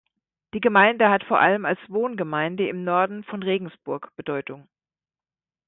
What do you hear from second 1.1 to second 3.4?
hat vor allem als Wohngemeinde im Norden